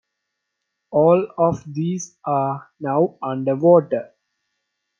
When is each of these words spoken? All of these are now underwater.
All 0.89 1.27
of 1.37 1.61
these 1.71 2.17
are 2.25 2.71
now 2.79 3.19
underwater. 3.21 4.15